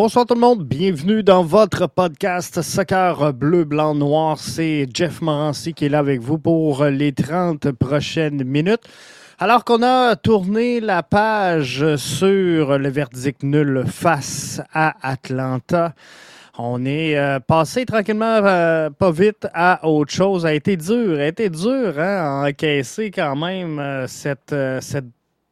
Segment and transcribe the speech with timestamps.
[0.00, 4.38] Bonsoir tout le monde, bienvenue dans votre podcast Soccer Bleu, Blanc, Noir.
[4.38, 8.82] C'est Jeff Morancy qui est là avec vous pour les 30 prochaines minutes.
[9.40, 15.94] Alors qu'on a tourné la page sur le verdict nul face à Atlanta,
[16.56, 20.42] on est euh, passé tranquillement, euh, pas vite, à autre chose.
[20.42, 25.06] Ça a été dur, a été dur hein, à encaisser quand même euh, cette, cette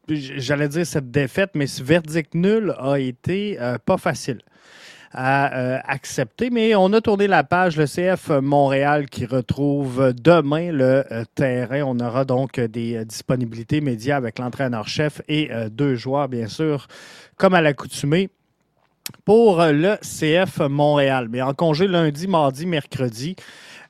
[0.08, 4.38] j'allais dire cette défaite, mais ce verdict nul a été euh, pas facile
[5.12, 6.50] à euh, accepter.
[6.50, 11.82] Mais on a tourné la page, le CF Montréal qui retrouve demain le euh, terrain.
[11.82, 16.86] On aura donc des disponibilités médias avec l'entraîneur-chef et deux joueurs, bien sûr,
[17.36, 18.28] comme à l'accoutumée
[19.24, 21.28] pour le CF Montréal.
[21.30, 23.36] Mais en congé lundi, mardi, mercredi.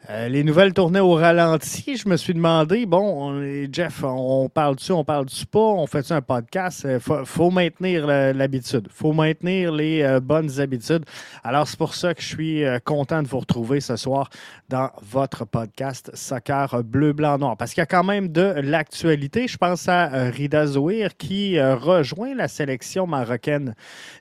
[0.09, 1.97] Euh, les nouvelles tournaient au ralenti.
[1.97, 6.83] Je me suis demandé, bon, Jeff, on parle-tu, on parle-tu pas, on fait-tu un podcast?
[6.85, 8.87] Il euh, faut, maintenir l'habitude.
[8.89, 11.05] faut maintenir les euh, bonnes habitudes.
[11.43, 14.31] Alors, c'est pour ça que je suis content de vous retrouver ce soir
[14.69, 17.57] dans votre podcast Soccer Bleu, Blanc, Noir.
[17.57, 19.49] Parce qu'il y a quand même de l'actualité.
[19.49, 23.75] Je pense à Rida Zouir qui rejoint la sélection marocaine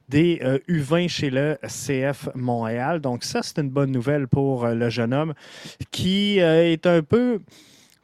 [0.09, 3.01] des U20 chez le CF Montréal.
[3.01, 5.33] Donc, ça, c'est une bonne nouvelle pour le jeune homme
[5.91, 7.39] qui euh, est un peu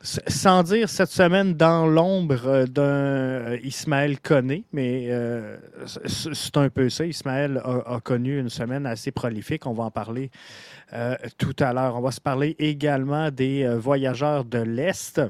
[0.03, 6.89] sans dire cette semaine dans l'ombre d'un euh, Ismaël Koné, mais euh, c'est un peu
[6.89, 7.05] ça.
[7.05, 9.67] Ismaël a, connu une semaine assez prolifique.
[9.67, 10.31] On va en parler
[11.38, 11.95] tout à l'heure.
[11.97, 15.22] On va se parler également des voyageurs de l'Est.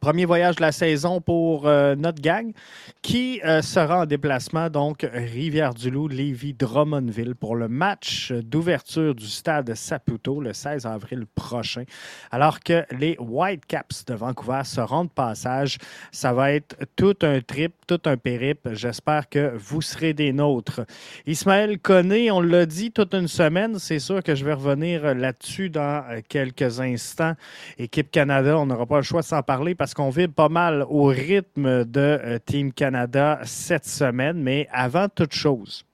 [0.00, 2.52] Premier voyage de la saison pour euh, notre gang
[3.00, 9.74] qui euh, sera en déplacement, donc Rivière-du-Loup, Lévis, Drummondville pour le match d'ouverture du stade
[9.74, 11.84] Saputo le 16 avril prochain.
[12.30, 15.78] Alors que les Whitecaps de Vancouver seront de passage.
[16.12, 18.74] Ça va être tout un trip, tout un périple.
[18.74, 20.82] J'espère que vous serez des nôtres.
[21.26, 23.78] Ismaël connaît, on l'a dit toute une semaine.
[23.78, 27.34] C'est sûr que je vais revenir là-dessus dans euh, quelques instants.
[27.78, 30.84] Équipe Canada, on n'aura pas le choix de s'en parler parce qu'on vibre pas mal
[30.88, 34.42] au rythme de euh, Team Canada cette semaine.
[34.42, 35.84] Mais avant toute chose,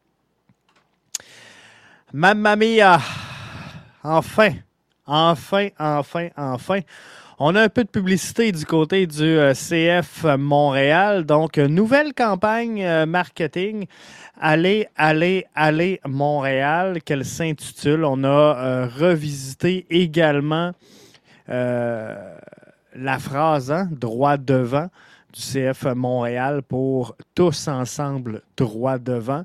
[2.12, 2.99] Mamma mia!
[4.03, 4.53] Enfin,
[5.06, 6.81] enfin, enfin, enfin.
[7.41, 11.25] On a un peu de publicité du côté du euh, CF Montréal.
[11.25, 13.87] Donc, nouvelle campagne euh, marketing.
[14.41, 18.05] Allez, allez, allez Montréal, qu'elle s'intitule.
[18.05, 20.72] On a revisité également
[22.94, 24.88] la phrase hein, droit devant
[25.32, 29.44] du CF Montréal pour tous ensemble droit devant.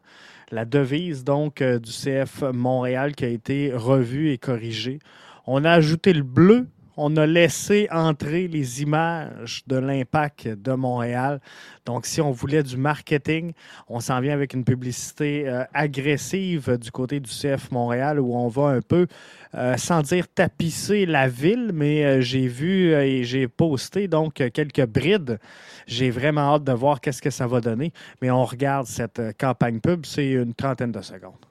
[0.52, 5.00] La devise donc euh, du CF Montréal qui a été revue et corrigée.
[5.48, 6.68] On a ajouté le bleu
[7.02, 11.40] on a laissé entrer les images de l'impact de Montréal.
[11.86, 13.54] Donc, si on voulait du marketing,
[13.88, 18.50] on s'en vient avec une publicité euh, agressive du côté du CF Montréal où on
[18.50, 19.08] va un peu,
[19.56, 24.86] euh, sans dire tapisser la ville, mais euh, j'ai vu et j'ai posté donc quelques
[24.86, 25.40] brides.
[25.88, 27.92] J'ai vraiment hâte de voir qu'est-ce que ça va donner.
[28.22, 31.49] Mais on regarde cette campagne pub, c'est une trentaine de secondes.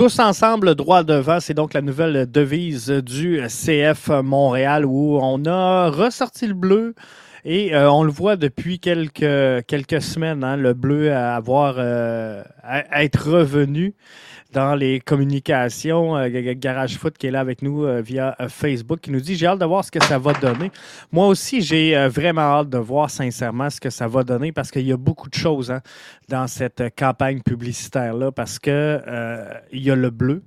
[0.00, 5.90] Tous ensemble, droit devant, c'est donc la nouvelle devise du CF Montréal où on a
[5.90, 6.94] ressorti le bleu.
[7.44, 12.42] Et euh, on le voit depuis quelques, quelques semaines, hein, le bleu à avoir euh,
[12.62, 13.94] à être revenu
[14.52, 16.16] dans les communications.
[16.16, 19.36] Euh, Garage Foot qui est là avec nous euh, via euh, Facebook qui nous dit
[19.36, 20.70] J'ai hâte de voir ce que ça va donner.
[21.12, 24.86] Moi aussi, j'ai vraiment hâte de voir sincèrement ce que ça va donner parce qu'il
[24.86, 25.80] y a beaucoup de choses hein,
[26.28, 29.00] dans cette campagne publicitaire-là parce que
[29.72, 30.42] il y a le bleu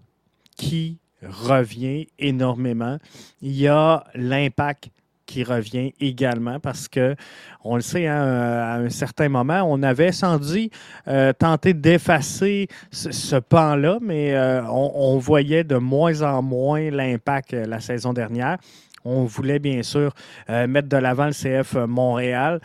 [0.58, 2.98] qui revient énormément.
[3.42, 4.90] Il y a l'impact
[5.26, 7.16] qui revient également parce que,
[7.64, 10.70] on le sait, hein, à un certain moment, on avait sans dit
[11.08, 17.66] euh, tenté d'effacer ce, pan-là, mais euh, on, voyait de moins en moins l'impact euh,
[17.66, 18.58] la saison dernière.
[19.06, 20.14] On voulait bien sûr
[20.48, 22.62] mettre de l'avant le CF Montréal.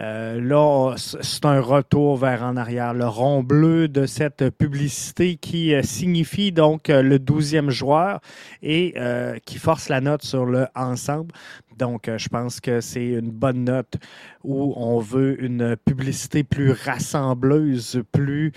[0.00, 2.92] Euh, là, c'est un retour vers en arrière.
[2.92, 8.20] Le rond bleu de cette publicité qui euh, signifie donc euh, le douzième joueur
[8.62, 8.94] et
[9.44, 11.32] qui force la note sur le ensemble.
[11.78, 13.96] Donc, je pense que c'est une bonne note
[14.42, 18.52] où on veut une publicité plus rassembleuse, plus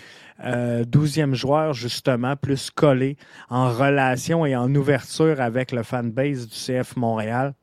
[0.88, 3.18] douzième joueur, justement, plus collé
[3.50, 7.54] en relation et en ouverture avec le fanbase du CF Montréal.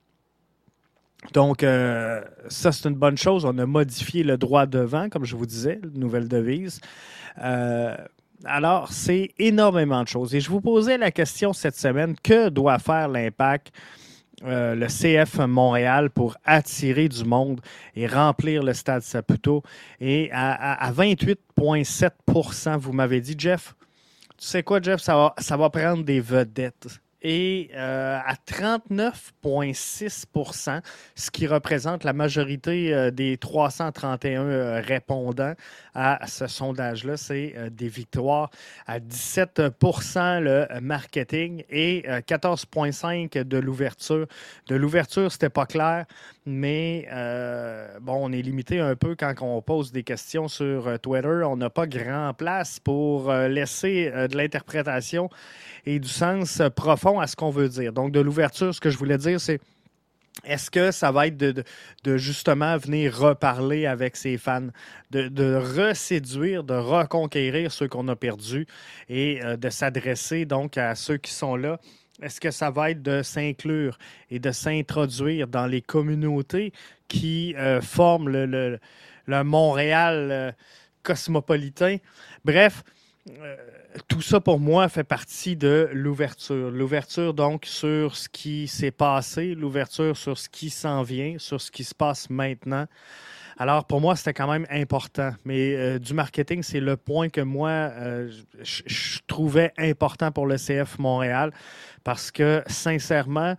[1.33, 3.45] Donc, euh, ça, c'est une bonne chose.
[3.45, 6.81] On a modifié le droit devant, comme je vous disais, nouvelle devise.
[7.43, 7.97] Euh,
[8.45, 10.35] alors, c'est énormément de choses.
[10.35, 13.73] Et je vous posais la question cette semaine, que doit faire l'impact,
[14.45, 17.61] euh, le CF Montréal, pour attirer du monde
[17.95, 19.63] et remplir le stade Saputo?
[20.01, 23.75] Et à, 28,7% vous m'avez dit, Jeff,
[24.39, 30.81] tu sais quoi, Jeff, ça va, ça va prendre des vedettes et euh, à 39,6%
[31.17, 35.55] ce qui représente la majorité euh, des 331 euh, répondants
[35.93, 37.17] à ce sondage-là.
[37.17, 38.51] C'est des victoires
[38.87, 44.29] à 17% le marketing et 14,5% de l'ouverture.
[44.69, 46.07] De l'ouverture, c'était pas clair,
[46.47, 47.09] mais
[48.01, 51.43] bon, on est limité un peu quand on pose des questions sur Twitter.
[51.45, 55.29] On n'a pas grand place pour laisser de l'interprétation
[55.85, 57.93] et du sens profond à ce qu'on veut dire.
[57.93, 59.61] Donc, de l'ouverture, ce que je voulais dire, c'est
[60.45, 64.69] est-ce que ça va être de, justement venir reparler avec ses fans,
[65.11, 68.67] de, reséduire, de reconquérir ceux qu'on a perdus
[69.09, 71.81] et euh, de s'adresser donc à ceux qui sont là?
[72.23, 73.99] Est-ce que ça va être de s'inclure
[74.31, 76.73] et de s'introduire dans les communautés
[77.09, 78.79] qui euh, forment le,
[79.29, 80.53] Montréal euh,
[81.03, 81.99] cosmopolitain?
[82.45, 82.83] Bref,
[84.09, 86.71] tout ça, pour moi, fait partie de l'ouverture.
[86.71, 91.71] L'ouverture, donc, sur ce qui s'est passé, l'ouverture sur ce qui s'en vient, sur ce
[91.71, 92.87] qui se passe maintenant.
[93.59, 95.33] Alors, pour moi, c'était quand même important.
[95.47, 98.31] Mais euh, du marketing, c'est le point que moi, euh,
[98.63, 101.53] je trouvais important pour le CF Montréal
[102.05, 103.57] parce que, sincèrement,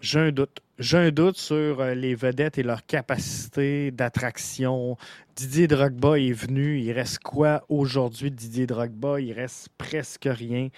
[0.00, 0.60] j'ai un doute.
[0.78, 4.96] J'ai un doute sur euh, les vedettes et leur capacité d'attraction.
[5.34, 6.80] Didier Drogba est venu.
[6.80, 9.20] Il reste quoi aujourd'hui Didier Drogba?
[9.20, 10.68] Il reste presque rien.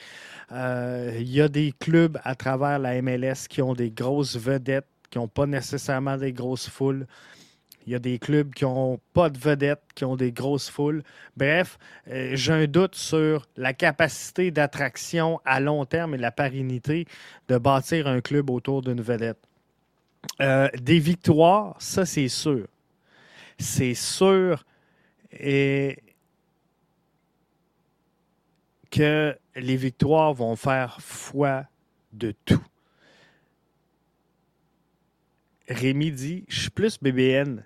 [0.50, 5.18] Il y a des clubs à travers la MLS qui ont des grosses vedettes, qui
[5.18, 7.06] n'ont pas nécessairement des grosses foules.
[7.88, 11.02] Il y a des clubs qui n'ont pas de vedettes, qui ont des grosses foules.
[11.38, 17.06] Bref, euh, j'ai un doute sur la capacité d'attraction à long terme et la pérennité
[17.48, 19.38] de bâtir un club autour d'une vedette.
[20.42, 22.66] Euh, des victoires, ça c'est sûr.
[23.58, 24.66] C'est sûr
[25.32, 25.96] et
[28.90, 31.64] que les victoires vont faire foi
[32.12, 32.62] de tout.
[35.70, 37.64] Rémi dit Je suis plus BBN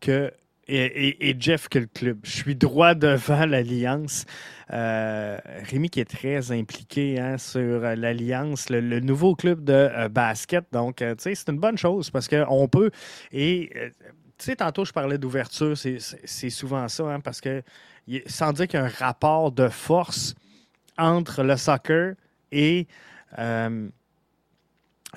[0.00, 0.32] que
[0.68, 2.18] et, Jeff que le club.
[2.24, 4.26] Je suis droit devant l'Alliance.
[4.72, 10.66] Euh, Rémi qui est très impliqué hein, sur l'Alliance, le, nouveau club de euh, basket.
[10.72, 12.90] Donc, euh, tu sais, c'est une bonne chose parce qu'on peut.
[13.32, 13.70] Et,
[14.36, 15.74] tu sais, tantôt, je parlais d'ouverture.
[15.76, 17.62] C'est souvent ça, hein, parce que
[18.26, 20.34] sans dire qu'il y a un rapport de force
[20.98, 22.14] entre le soccer
[22.52, 22.86] et
[23.36, 23.90] le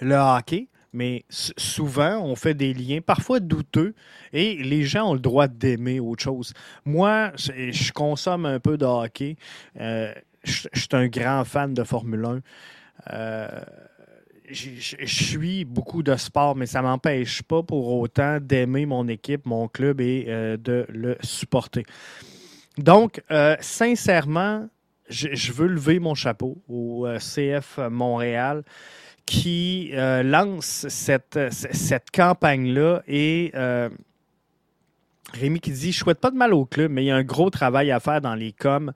[0.02, 3.94] hockey mais souvent, on fait des liens, parfois douteux,
[4.34, 6.54] et les gens ont le droit d'aimer autre chose.
[6.86, 9.38] Moi, je consomme un peu de hockey.
[9.80, 10.14] Euh,
[10.44, 12.42] je, suis un grand fan de Formule 1.
[13.14, 13.62] Euh,
[14.50, 19.46] je, suis beaucoup de sport, mais ça ne m'empêche pas pour autant d'aimer mon équipe,
[19.46, 21.86] mon club et euh, de le supporter.
[22.78, 23.22] Donc,
[23.60, 24.68] sincèrement,
[25.10, 28.64] je, veux lever mon chapeau au CF Montréal
[29.26, 33.90] qui euh, lance cette, cette campagne-là et euh,
[35.34, 37.24] Rémi qui dit Je souhaite pas de mal au club, mais il y a un
[37.24, 38.92] gros travail à faire dans les coms,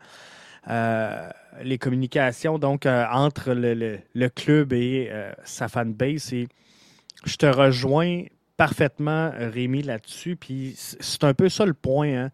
[0.70, 1.30] euh,
[1.64, 5.10] les communications donc entre le, club et
[5.46, 6.34] sa fanbase.
[6.34, 6.48] Et
[7.24, 8.24] je te rejoins
[8.58, 10.36] parfaitement, Rémi, là-dessus.
[10.36, 12.30] Puis c'est un peu ça le point.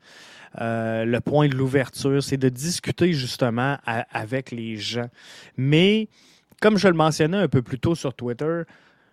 [0.59, 1.05] Hein.
[1.05, 5.09] le point de l'ouverture, c'est de discuter justement avec les gens.
[5.55, 6.09] Mais
[6.61, 8.61] comme je le mentionnais un peu plus tôt sur Twitter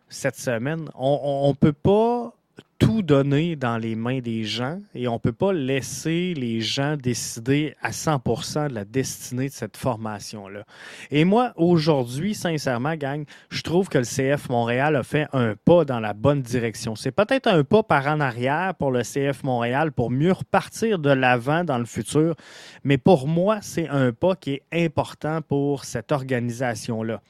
[0.08, 2.32] cette semaine, on ne peut pas
[2.78, 6.96] tout donner dans les mains des gens et on ne peut pas laisser les gens
[6.96, 10.64] décider à 100% de la destinée de cette formation-là.
[11.10, 15.84] Et moi, aujourd'hui, sincèrement, gang, je trouve que le CF Montréal a fait un pas
[15.84, 16.94] dans la bonne direction.
[16.94, 21.10] C'est peut-être un pas par en arrière pour le CF Montréal pour mieux repartir de
[21.10, 22.36] l'avant dans le futur,
[22.84, 27.20] mais pour moi, c'est un pas qui est important pour cette organisation-là.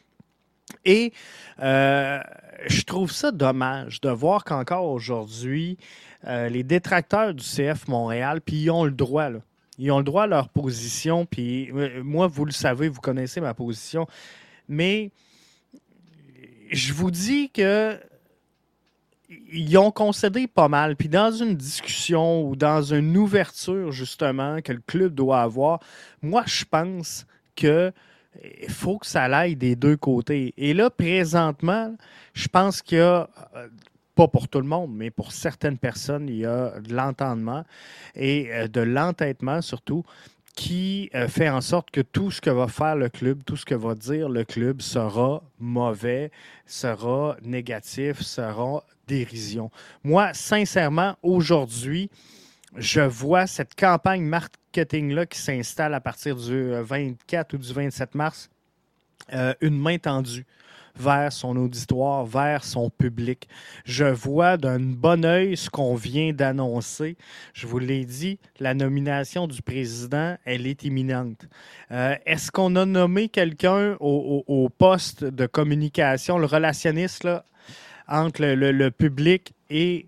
[0.84, 1.12] Et
[1.60, 2.20] euh,
[2.66, 5.78] je trouve ça dommage de voir qu'encore aujourd'hui,
[6.26, 9.28] les détracteurs du CF Montréal, puis ils ont le droit,
[9.78, 11.70] ils ont le droit à leur position, puis
[12.02, 14.06] moi, vous le savez, vous connaissez ma position,
[14.68, 15.12] mais
[16.70, 17.98] je vous dis que
[19.52, 20.96] ils ont concédé pas mal.
[20.96, 25.80] Puis dans une discussion ou dans une ouverture, justement, que le club doit avoir,
[26.22, 27.92] moi, je pense que
[28.62, 30.54] il faut que ça aille des deux côtés.
[30.56, 31.94] Et là, présentement,
[32.34, 33.68] je pense qu'il y a, euh,
[34.14, 37.64] pas pour tout le monde, mais pour certaines personnes, il y a de l'entendement
[38.14, 40.04] et euh, de l'entêtement surtout
[40.56, 43.64] qui euh, fait en sorte que tout ce que va faire le club, tout ce
[43.64, 46.32] que va dire le club sera mauvais,
[46.66, 49.70] sera négatif, sera dérision.
[50.02, 52.10] Moi, sincèrement, aujourd'hui,
[52.76, 54.22] je vois cette campagne
[54.84, 58.50] qui s'installe à partir du 24 euh, ou du 27 mars,
[59.32, 60.46] euh, une main tendue
[60.98, 63.48] vers son auditoire, vers son public.
[63.84, 67.16] Je vois d'un bon œil ce qu'on vient d'annoncer.
[67.54, 71.46] Je vous l'ai dit, la nomination du président, elle est imminente.
[71.92, 77.28] Euh, est-ce qu'on a nommé quelqu'un au, poste de communication, le relationniste
[78.08, 80.06] entre le, public et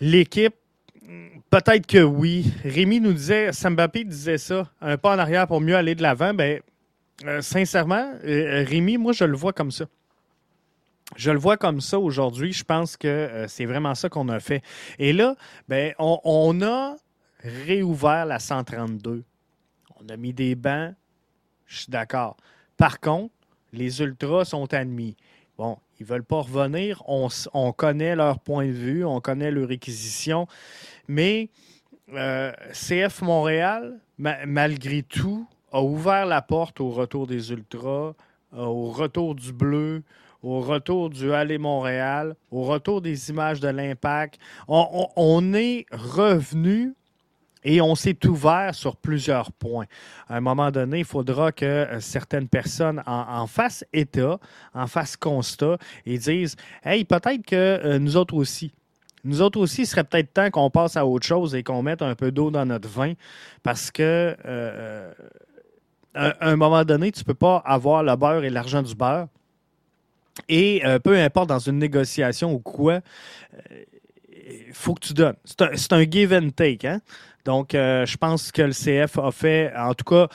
[0.00, 0.54] l'équipe?
[1.50, 2.52] Peut-être que oui.
[2.64, 6.34] Rémi nous disait, Sambapé disait ça, un pas en arrière pour mieux aller de l'avant.
[6.34, 6.60] Ben,
[7.24, 9.86] euh, sincèrement, euh, Rémi, moi, je le vois comme ça.
[11.14, 12.52] Je le vois comme ça aujourd'hui.
[12.52, 14.62] Je pense que euh, c'est vraiment ça qu'on a fait.
[14.98, 15.36] Et là,
[15.68, 16.96] ben, on, a
[17.40, 19.22] réouvert la 132.
[20.00, 20.94] On a mis des bancs.
[21.66, 22.36] Je suis d'accord.
[22.76, 23.32] Par contre,
[23.72, 25.16] les ultras sont admis.
[25.56, 27.02] Bon, ils veulent pas revenir.
[27.06, 30.46] On, connaît leur point de vue, on connaît leur réquisition.
[31.08, 31.50] Mais
[32.72, 38.14] CF Montréal, malgré tout, a ouvert la porte au retour des Ultras,
[38.54, 40.02] euh, au retour du bleu,
[40.42, 44.38] au retour du Aller Montréal, au retour des images de l'impact.
[44.68, 46.94] On, est revenu
[47.66, 49.86] et on s'est ouvert sur plusieurs points.
[50.28, 54.38] À un moment donné, il faudra que euh, certaines personnes en, fassent état,
[54.74, 58.72] en fassent constat et disent Hey, peut-être que euh, nous autres aussi,
[59.24, 62.00] nous autres aussi, il serait peut-être temps qu'on passe à autre chose et qu'on mette
[62.00, 63.14] un peu d'eau dans notre vin
[63.62, 64.36] parce que
[66.14, 69.28] à un moment donné, tu ne peux pas avoir le beurre et l'argent du beurre.
[70.48, 73.00] Et euh, peu importe dans une négociation ou quoi,
[73.52, 73.72] il
[74.52, 75.36] euh, faut que tu donnes.
[75.44, 76.86] C'est un, give and take.
[76.86, 77.00] Hein?
[77.46, 80.28] Donc, euh, je pense que le CF a fait, en tout cas,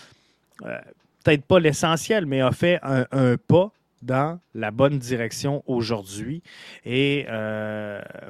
[1.24, 3.06] peut-être pas l'essentiel, mais a fait un,
[3.48, 6.42] pas dans la bonne direction aujourd'hui.
[6.86, 7.28] Et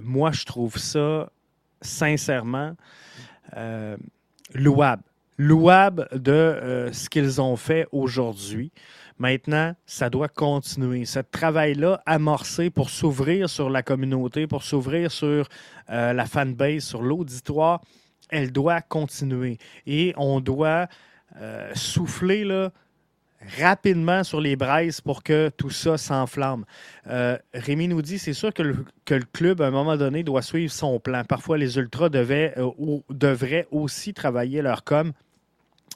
[0.01, 1.29] moi, je trouve ça
[1.81, 2.75] sincèrement
[4.53, 5.03] louable
[5.41, 8.71] louable de euh, ce qu'ils ont fait aujourd'hui.
[9.17, 11.05] Maintenant, ça doit continuer.
[11.05, 15.47] Ce travail-là, amorcé pour s'ouvrir sur la communauté, pour s'ouvrir sur
[15.89, 17.81] euh, la fanbase, sur l'auditoire,
[18.31, 19.57] elle doit continuer.
[19.85, 20.87] Et on doit
[21.39, 22.47] euh, souffler
[23.59, 26.65] rapidement sur les braises pour que tout ça s'enflamme.
[27.53, 28.85] Rémi nous dit, c'est sûr que le,
[29.33, 31.23] club, à un moment donné, doit suivre son plan.
[31.23, 32.09] Parfois, les ultras
[32.77, 35.11] ou, devraient aussi travailler leur com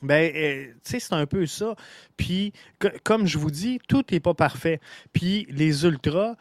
[0.01, 1.75] ben, euh, c'est un peu ça.
[2.17, 2.53] Puis,
[3.03, 4.79] comme je vous dis, tout n'est pas parfait.
[5.13, 6.35] Puis, les ultras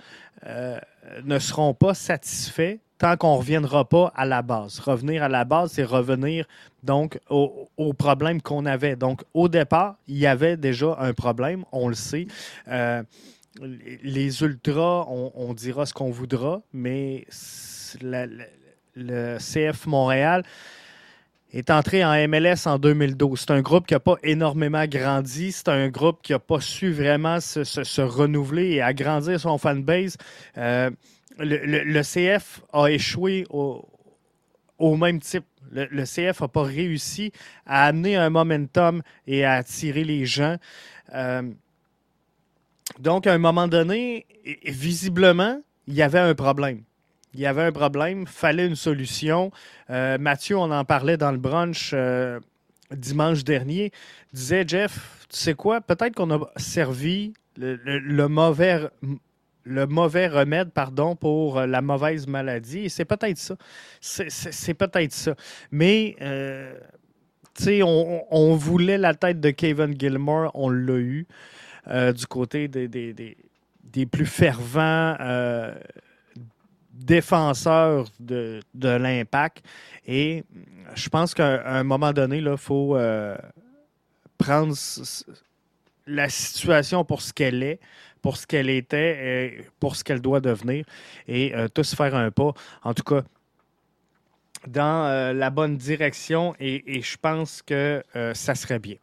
[0.47, 0.79] euh,
[1.25, 4.79] ne seront pas satisfaits tant qu'on ne reviendra pas à la base.
[4.79, 6.47] Revenir à la base, c'est revenir
[6.83, 7.69] donc au,
[7.99, 8.97] problème qu'on avait.
[8.97, 12.27] Donc, au départ, il y avait déjà un problème, on le sait.
[12.69, 13.03] Euh,
[13.61, 17.27] les ultras, on, dira ce qu'on voudra, mais
[18.01, 20.43] le CF Montréal
[21.53, 23.39] est entré en MLS en 2012.
[23.39, 25.53] C'est un groupe qui n'a pas énormément grandi.
[25.53, 30.17] C'est un groupe qui n'a pas su vraiment se, renouveler et agrandir son fanbase.
[30.57, 30.89] Euh,
[31.39, 35.45] le, CF a échoué au, même type.
[35.71, 37.33] Le, CF n'a pas réussi
[37.67, 40.57] à amener un momentum et à attirer les gens.
[41.15, 41.43] Euh,
[42.99, 44.27] donc, à un moment donné,
[44.65, 46.83] visiblement, il y avait un problème
[47.35, 49.51] il y avait un problème, fallait une solution.
[49.91, 52.39] Euh, Mathieu, on en parlait dans le brunch euh,
[52.93, 53.91] dimanche dernier,
[54.33, 58.89] disait Jeff, tu sais quoi, peut-être qu'on a servi le, mauvais
[59.65, 62.91] le mauvais remède pardon, pour la mauvaise maladie.
[62.91, 63.57] c'est peut-être ça.
[64.01, 65.35] C'est peut-être ça.
[65.71, 66.79] Mais, euh,
[67.57, 71.27] tu sais, on, voulait la tête de Kevin Gilmore, on l'a eu.
[71.87, 73.37] du côté des, des,
[73.83, 75.17] des plus fervents
[76.95, 79.65] défenseur de, l'impact.
[80.07, 80.45] Et
[80.95, 83.37] je pense qu'à un moment donné, il faut euh,
[84.39, 84.75] prendre
[86.07, 87.81] la situation pour ce qu'elle est,
[88.25, 90.87] pour ce qu'elle était, et pour ce qu'elle doit devenir,
[91.29, 93.23] et tous faire un pas, en tout cas,
[94.67, 98.03] dans la bonne direction, et, je pense que
[98.33, 98.97] ça serait bien.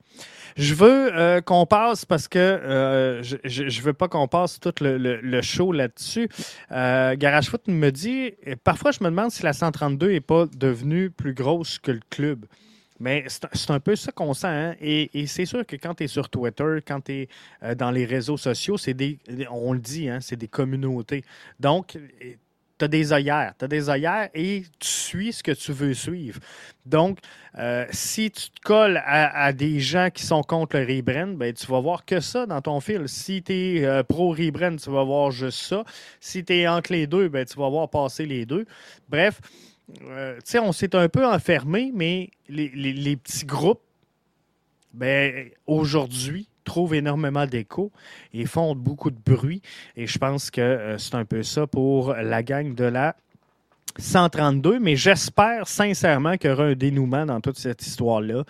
[0.58, 5.72] Je veux qu'on passe parce que je ne veux pas qu'on passe tout le, show
[5.72, 6.28] là-dessus.
[6.72, 11.36] Garage Foot me dit parfois, je me demande si la 132 n'est pas devenue plus
[11.36, 12.48] grosse que le club.
[13.02, 14.48] Mais c'est un peu ça qu'on sent.
[14.48, 14.76] Hein.
[14.80, 17.30] Et, c'est sûr que quand tu es sur Twitter, quand tu es
[17.64, 19.18] euh, dans les réseaux sociaux, c'est des,
[19.50, 21.24] on le dit, hein, c'est des communautés.
[21.60, 21.98] Donc,
[22.78, 23.54] tu as des œillères.
[23.58, 26.40] Tu as des œillères et tu suis ce que tu veux suivre.
[26.86, 27.18] Donc,
[27.58, 31.66] euh, si tu te colles à, des gens qui sont contre le rebrand, ben, tu
[31.68, 33.08] vas voir que ça dans ton fil.
[33.08, 35.84] Si tu es euh, pro rebrand, tu vas voir juste ça.
[36.20, 38.66] Si tu es entre les deux, ben, tu vas voir passer les deux.
[39.10, 39.42] Bref,
[40.62, 43.82] on s'est un peu enfermé, mais les, petits groupes,
[44.94, 47.92] ben, aujourd'hui, trouvent énormément d'écho
[48.34, 49.62] et font beaucoup de bruit.
[49.96, 53.16] Et je pense que euh, c'est un peu ça pour la gang de la
[53.98, 58.44] 132, mais j'espère sincèrement qu'il y aura un dénouement dans toute cette histoire-là.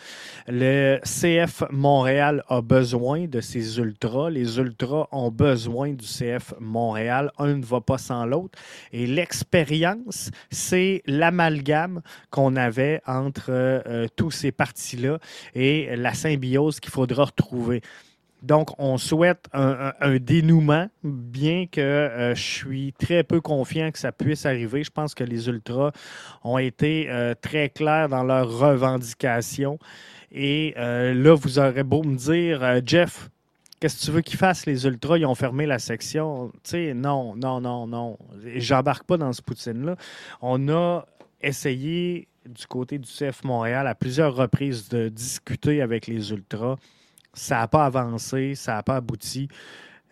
[0.48, 4.30] Le CF Montréal a besoin de ses ultras.
[4.30, 7.32] Les ultras ont besoin du CF Montréal.
[7.38, 8.58] Un ne va pas sans l'autre.
[8.94, 15.20] Et l'expérience, c'est l'amalgame qu'on avait entre euh, tous ces partis-là
[15.56, 17.82] et la symbiose qu'il faudra retrouver.
[18.42, 24.12] Donc, on souhaite un, dénouement, bien que euh, je suis très peu confiant que ça
[24.12, 24.84] puisse arriver.
[24.84, 25.92] Je pense que les Ultras
[26.44, 29.78] ont été euh, très clairs dans leurs revendications.
[30.32, 33.30] Et euh, là, vous aurez beau me dire, Jeff,
[33.80, 35.18] qu'est-ce que tu veux qu'ils fassent, les Ultras?
[35.18, 36.52] Ils ont fermé la section.
[36.64, 38.18] Tu sais, non, non, non, non.
[38.56, 39.98] J'embarque pas dans ce poutine-là.
[40.42, 41.06] On a
[41.42, 46.78] essayé du côté du CF Montréal à plusieurs reprises de discuter avec les Ultras.
[47.34, 49.48] Ça n'a pas avancé, ça n'a pas abouti.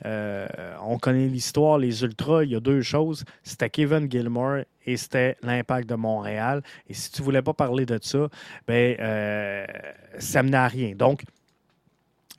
[0.06, 0.48] Euh,
[0.82, 3.26] on connaît l'histoire, les Ultras, il y a deux choses.
[3.44, 6.62] C'était Kevin Gilmore et c'était l'Impact de Montréal.
[6.88, 8.30] Et si tu ne voulais pas parler de ça,
[8.68, 9.66] ben, euh,
[10.18, 10.96] ça menait à rien.
[10.96, 11.24] Donc,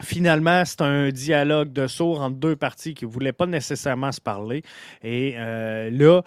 [0.03, 4.21] Finalement, c'est un dialogue de sourds entre deux parties qui ne voulaient pas nécessairement se
[4.23, 4.63] parler.
[5.03, 6.23] Et euh, là,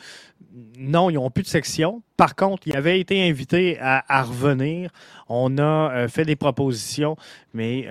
[0.77, 2.03] non, ils n'ont plus de section.
[2.15, 4.91] Par contre, ils avaient été invités à, revenir.
[5.27, 7.17] On a fait des propositions,
[7.55, 7.87] mais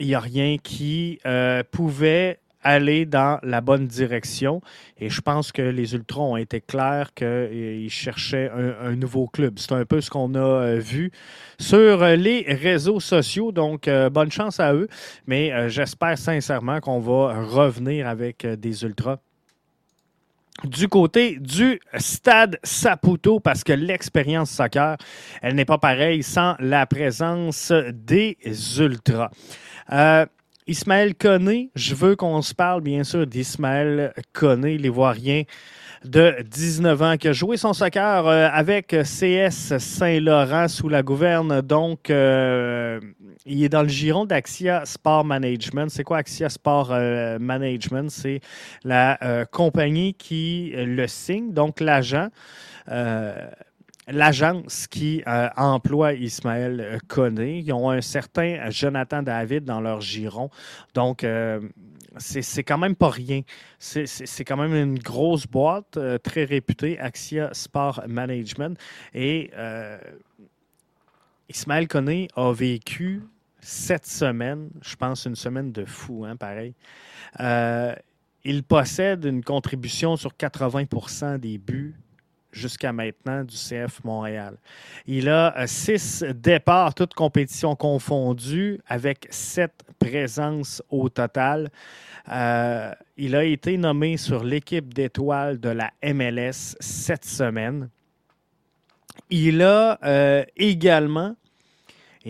[0.00, 4.60] il n'y a rien qui euh, pouvait aller dans la bonne direction.
[4.98, 9.58] Et je pense que les Ultras ont été clairs qu'ils euh, cherchaient un, nouveau club.
[9.58, 11.12] C'est un peu ce qu'on a euh, vu
[11.58, 13.52] sur les réseaux sociaux.
[13.52, 14.88] Donc, bonne chance à eux.
[15.26, 19.18] Mais j'espère sincèrement qu'on va revenir avec des Ultras
[20.64, 24.96] du côté du stade Saputo parce que l'expérience soccer,
[25.42, 28.36] elle n'est pas pareille sans la présence des
[28.78, 29.30] Ultras.
[29.92, 30.26] Euh,
[30.66, 35.44] Ismaël Koné, je veux qu'on se parle bien sûr d'Ismaël Koné, l'Ivoirien
[36.04, 41.60] de 19 ans, qui a joué son soccer euh, avec CS Saint-Laurent sous la gouverne.
[41.60, 43.00] Donc, euh,
[43.46, 45.88] il est dans le giron d'Axia Sport Management.
[45.90, 46.90] C'est quoi Axia Sport
[47.40, 48.10] Management?
[48.10, 48.40] C'est
[48.84, 52.28] la compagnie qui le signe, donc l'agent
[54.08, 57.58] l'agence qui euh, emploie Ismaël Koné.
[57.58, 60.50] Ils ont un certain Jonathan David dans leur giron.
[60.94, 61.60] Donc, euh,
[62.18, 63.42] c'est quand même pas rien.
[63.78, 68.78] C'est quand même une grosse boîte euh, très réputée, Axia Sport Management.
[69.14, 69.50] Et
[71.48, 73.22] Ismaël Koné a vécu
[73.60, 76.74] cette semaine, je pense une semaine de fou, hein, pareil.
[78.44, 81.96] il possède une contribution sur 80% des buts
[82.52, 84.56] jusqu'à maintenant du CF Montréal.
[85.06, 91.70] Il a euh, six départs, toutes compétitions confondues, avec sept présences au total.
[92.30, 97.88] Euh, il a été nommé sur l'équipe d'étoiles de la MLS cette semaine.
[99.30, 101.34] Il a euh, également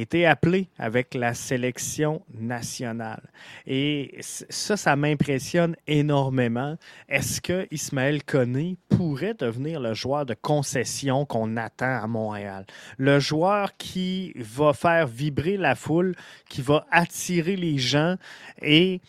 [0.00, 3.22] été appelé avec la sélection nationale.
[3.66, 6.76] Et ça, ça m'impressionne énormément.
[7.08, 12.66] Est-ce que Ismaël Koné pourrait devenir le joueur de concession qu'on attend à Montréal?
[12.96, 16.14] Le joueur qui va faire vibrer la foule,
[16.48, 18.16] qui va attirer les gens
[18.62, 19.00] et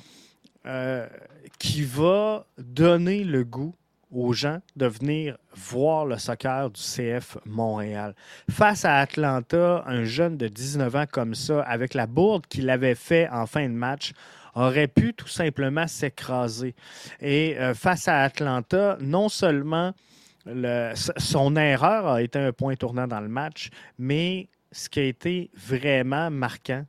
[0.65, 1.07] euh,
[1.57, 3.75] qui va donner le goût
[4.11, 8.15] aux gens de venir voir le soccer du CF Montréal.
[8.49, 12.95] Face à Atlanta, un jeune de 19 ans comme ça, avec la bourde qu'il avait
[12.95, 14.13] fait en fin de match,
[14.55, 16.75] aurait pu tout simplement s'écraser.
[17.21, 19.93] Et euh, face à Atlanta, non seulement
[21.17, 25.51] son erreur a été un point tournant dans le match, mais ce qui a été
[25.53, 26.85] vraiment marquant,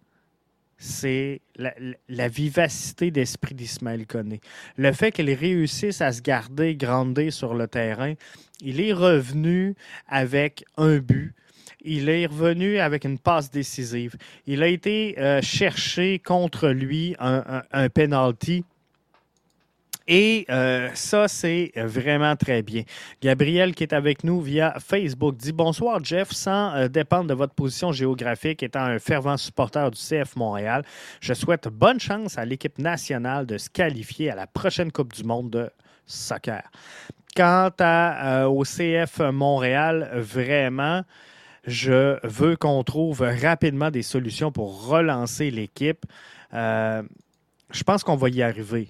[0.81, 4.40] c'est la, vivacité d'esprit d'Ismaël Koné.
[4.79, 8.14] Le fait qu'il réussisse à se garder grandé sur le terrain,
[8.62, 9.75] il est revenu
[10.09, 11.35] avec un but.
[11.83, 14.16] Il est revenu avec une passe décisive.
[14.47, 18.64] Il a été euh, cherché contre lui un, un penalty
[20.12, 22.83] et euh, ça, c'est vraiment très bien.
[23.23, 26.33] Gabriel, qui est avec nous via Facebook, dit Bonsoir, Jeff.
[26.33, 30.85] Sans euh, dépendre de votre position géographique, étant un fervent supporter du CF Montréal,
[31.20, 35.23] je souhaite bonne chance à l'équipe nationale de se qualifier à la prochaine Coupe du
[35.23, 35.70] Monde de
[36.07, 36.64] soccer.
[37.37, 41.03] Quant à, euh, au CF Montréal, vraiment,
[41.68, 46.05] je veux qu'on trouve rapidement des solutions pour relancer l'équipe.
[46.53, 48.88] je pense qu'on va y arriver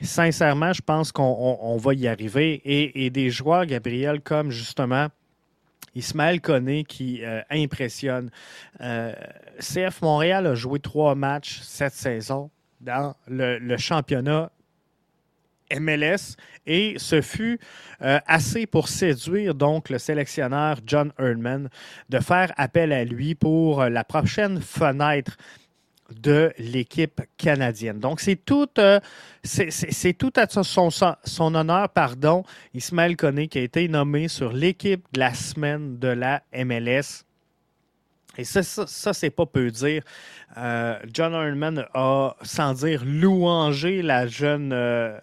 [0.00, 2.60] sincèrement, je pense qu'on va y arriver.
[2.64, 5.08] Et, des joueurs, Gabriel, comme justement
[5.94, 8.30] Ismaël Koné qui euh, impressionne.
[8.80, 9.12] Euh,
[9.60, 14.50] CF Montréal a joué trois matchs cette saison dans le, championnat
[15.72, 17.58] MLS et ce fut
[18.02, 21.70] euh, assez pour séduire donc le sélectionneur John Erdman
[22.10, 25.36] de faire appel à lui pour la prochaine fenêtre
[26.20, 27.98] de l'équipe canadienne.
[27.98, 30.46] Donc, c'est tout, euh, à
[31.24, 36.08] son, honneur, pardon, Ismaël Koné, qui a été nommé sur l'équipe de la semaine de
[36.08, 37.24] la MLS.
[38.36, 40.02] Et ça, ça, c'est pas peu dire.
[40.56, 45.18] Euh, John Ironman a, sans dire, louangé la jeune, euh,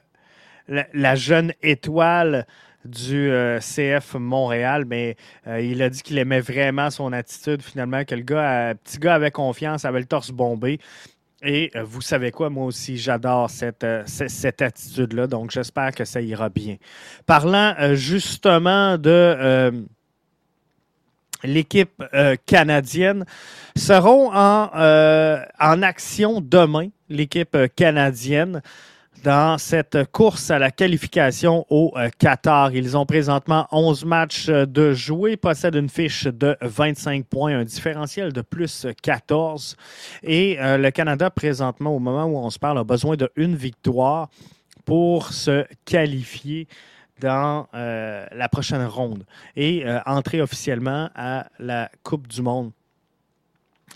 [0.68, 2.46] la, jeune étoile
[2.86, 5.16] du euh, CF Montréal, mais
[5.48, 9.16] euh, il a dit qu'il aimait vraiment son attitude finalement, que le gars, petit gars
[9.16, 10.80] avait confiance, avait le torse bombé.
[11.44, 16.22] Et euh, vous savez quoi, moi aussi, j'adore cette, cette attitude-là, donc j'espère que ça
[16.22, 16.78] ira bien.
[17.26, 19.86] Parlant justement de
[21.44, 22.04] l'équipe
[22.46, 23.26] canadienne,
[23.76, 24.70] seront en,
[25.60, 28.62] en action demain, l'équipe canadienne
[29.24, 32.74] dans cette course à la qualification au euh, Qatar.
[32.74, 37.64] Ils ont présentement 11 matchs euh, de jouer, possèdent une fiche de 25 points, un
[37.64, 39.76] différentiel de plus 14.
[40.24, 44.30] Et euh, le Canada, présentement, au moment où on se parle, a besoin d'une victoire
[44.86, 46.68] pour se qualifier
[47.20, 52.72] dans la prochaine ronde et entrer officiellement à la Coupe du Monde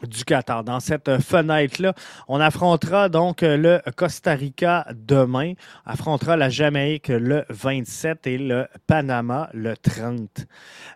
[0.04, 0.64] du Qatar.
[0.64, 1.94] Dans cette fenêtre-là,
[2.28, 5.54] on affrontera donc le Costa Rica demain,
[5.86, 10.48] affrontera la Jamaïque le 27 et le Panama le 30.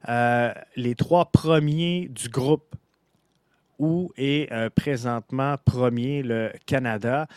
[0.08, 2.76] Euh, les trois premiers du groupe
[3.80, 7.28] où est euh, présentement premier le Canada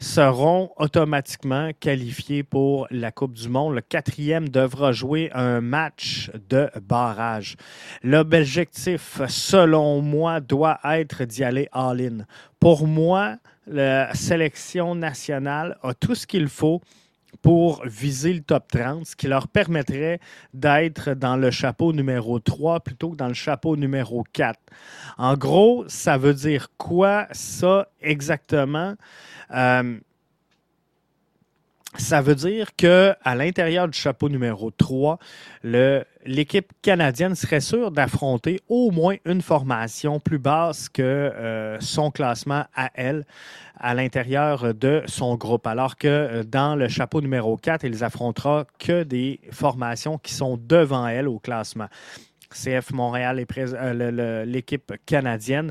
[0.00, 3.76] seront automatiquement qualifiés pour la Coupe du Monde.
[3.76, 7.56] Le quatrième devra jouer un match de barrage.
[8.02, 12.26] L'objectif, selon moi, doit être d'y aller all-in.
[12.58, 13.36] Pour moi,
[13.68, 16.80] la sélection nationale a tout ce qu'il faut
[17.40, 20.20] pour viser le top 30, ce qui leur permettrait
[20.52, 24.58] d'être dans le chapeau numéro 3 plutôt que dans le chapeau numéro 4.
[25.18, 28.94] En gros, ça veut dire quoi ça exactement?
[29.52, 29.98] Euh,
[31.96, 35.18] ça veut dire que à l'intérieur du chapeau numéro 3,
[35.62, 42.64] l'équipe canadienne serait sûre d'affronter au moins une formation plus basse que euh, son classement
[42.74, 43.26] à elle
[43.78, 45.66] à l'intérieur de son groupe.
[45.66, 50.56] Alors que euh, dans le chapeau numéro 4, ils affrontera que des formations qui sont
[50.56, 51.88] devant elle au classement.
[52.54, 55.70] CF Montréal et euh, l'équipe canadienne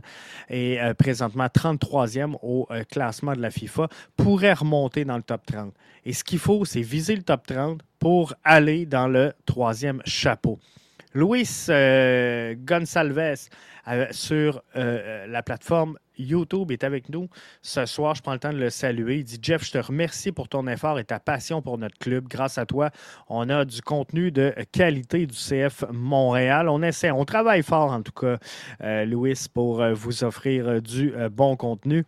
[0.50, 5.46] est euh, présentement 33e au euh, classement de la FIFA, pourrait remonter dans le top
[5.46, 5.74] 30.
[6.06, 10.60] Et ce qu'il faut, c'est viser le top 30 pour aller dans le troisième chapeau.
[11.14, 11.68] Luis
[12.66, 13.50] Gonsalves
[14.12, 17.28] sur la plateforme YouTube est avec nous
[17.62, 18.16] ce soir.
[18.16, 19.18] Je prends le temps de le saluer.
[19.18, 22.28] Il dit Jeff, je te remercie pour ton effort et ta passion pour notre club.
[22.28, 22.90] Grâce à toi,
[23.30, 26.70] on a du contenu de qualité du CF Montréal.
[26.70, 28.38] On essaie, on travaille fort en tout cas,
[28.82, 32.06] euh, Louis, pour euh, vous offrir euh, du bon contenu.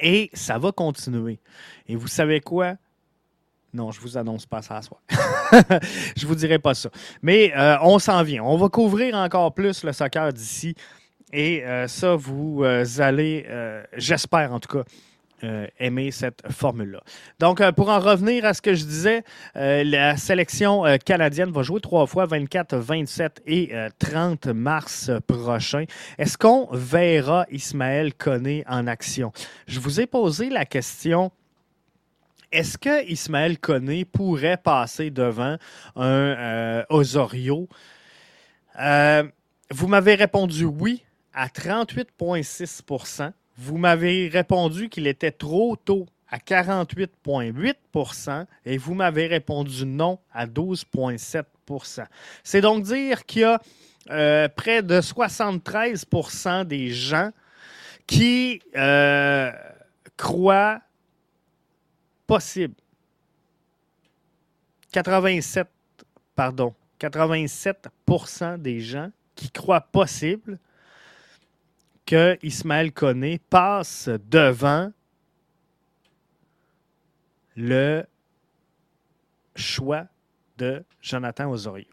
[0.00, 1.38] Et ça va continuer.
[1.86, 2.74] Et vous savez quoi?
[3.72, 5.00] Non, je vous annonce pas ça à soi.
[6.16, 6.90] je vous dirai pas ça.
[7.22, 8.42] Mais on s'en vient.
[8.44, 10.74] On va couvrir encore plus le soccer d'ici
[11.34, 14.84] et euh, ça, vous euh, allez, euh, j'espère en tout cas,
[15.78, 17.02] aimer cette formule-là.
[17.38, 22.06] Donc, pour en revenir à ce que je disais, la sélection canadienne va jouer trois
[22.06, 25.84] fois, 24, 27 et 30 mars prochain.
[26.16, 29.32] Est-ce qu'on verra Ismaël Koné en action?
[29.66, 31.30] Je vous ai posé la question
[32.50, 35.58] est-ce que Ismaël Koné pourrait passer devant
[35.94, 37.68] un Osorio?
[39.70, 48.46] vous m'avez répondu oui à 38,6% vous m'avez répondu qu'il était trop tôt à 48,8%
[48.64, 52.06] et vous m'avez répondu non à 12,7%
[52.42, 53.62] C'est donc dire qu'il y a
[54.10, 57.30] euh, près de 73% des gens
[58.06, 59.50] qui euh,
[60.16, 60.80] croient
[62.26, 62.74] possible.
[64.92, 65.68] 87,
[66.34, 70.58] pardon, 87% des gens qui croient possible
[72.42, 74.92] Ismaël Koné passe devant
[77.56, 78.04] le
[79.56, 80.06] choix
[80.58, 81.86] de Jonathan Osorio.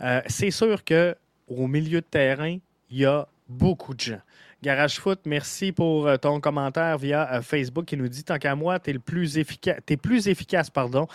[0.00, 1.16] Euh, c'est sûr que
[1.48, 2.58] au milieu de terrain,
[2.90, 4.20] il y a beaucoup de gens.
[4.64, 8.54] Garage Foot, merci pour euh, ton commentaire via euh, Facebook qui nous dit tant qu'à
[8.54, 11.06] moi, tu es, plus efficace, es plus efficace pardon,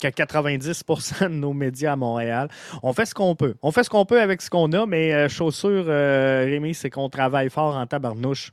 [0.00, 2.48] que 90% de nos médias à Montréal.
[2.82, 3.54] On fait ce qu'on peut.
[3.62, 7.48] On fait ce qu'on peut avec ce qu'on a, mais chaussure, Rémi, c'est qu'on travaille
[7.48, 8.52] fort en tabarnouche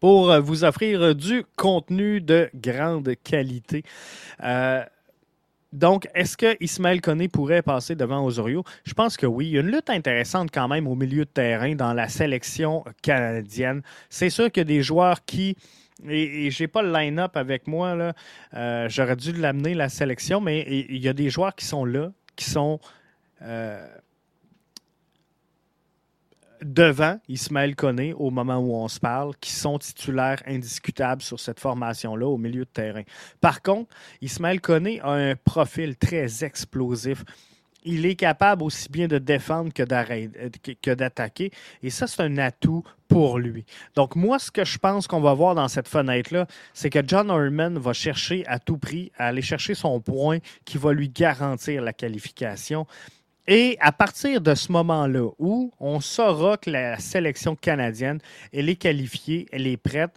[0.00, 3.84] pour euh, vous offrir euh, du contenu de grande qualité.
[4.42, 4.82] Euh,
[5.72, 8.64] donc, est-ce que Ismaël Koné pourrait passer devant Osorio?
[8.84, 9.46] Je pense que oui.
[9.46, 12.84] Il y a une lutte intéressante quand même au milieu de terrain dans la sélection
[13.02, 13.82] canadienne.
[14.08, 15.56] C'est sûr qu'il y a des joueurs qui
[16.08, 17.94] et, je n'ai pas le line-up avec moi.
[17.94, 18.88] là.
[18.88, 22.46] J'aurais dû l'amener, la sélection, mais il y a des joueurs qui sont là, qui
[22.46, 22.80] sont
[26.62, 31.60] devant Ismaël Koné au moment où on se parle, qui sont titulaires indiscutables sur cette
[31.60, 33.02] formation-là au milieu de terrain.
[33.40, 37.24] Par contre, Ismaël Koné a un profil très explosif.
[37.82, 41.50] Il est capable aussi bien de défendre que d'attaquer.
[41.82, 43.64] Et ça, c'est un atout pour lui.
[43.94, 47.30] Donc, moi, ce que je pense qu'on va voir dans cette fenêtre-là, c'est que John
[47.30, 51.80] Orman va chercher à tout prix à aller chercher son point qui va lui garantir
[51.80, 52.86] la qualification.
[53.46, 58.20] Et à partir de ce moment-là, où on saura que la sélection canadienne,
[58.52, 60.12] elle est qualifiée, elle est prête,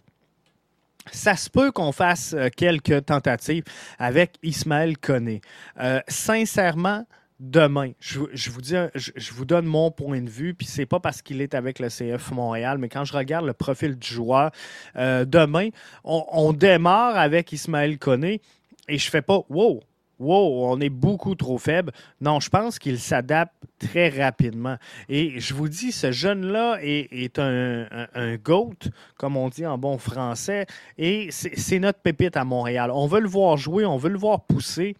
[1.12, 3.64] ça se peut qu'on fasse euh, quelques tentatives
[3.98, 5.40] avec Ismaël Koné.
[5.80, 7.06] Euh, sincèrement,
[7.40, 11.20] demain, je, vous dis, je, vous donne mon point de vue, puis c'est pas parce
[11.20, 14.50] qu'il est avec le CF Montréal, mais quand je regarde le profil du joueur,
[14.96, 15.68] euh, demain,
[16.04, 18.40] on, on, démarre avec Ismaël Koné
[18.88, 19.80] et je fais pas wow,
[20.18, 21.92] wow, on est beaucoup trop faible.
[22.20, 24.76] Non, je pense qu'il s'adapte très rapidement.
[25.08, 28.76] Et je vous dis, ce jeune-là est, un, GOAT,
[29.16, 30.66] comme on dit en bon français,
[30.98, 32.90] et c'est notre pépite à Montréal.
[32.92, 34.96] On veut le voir jouer, on veut le voir pousser.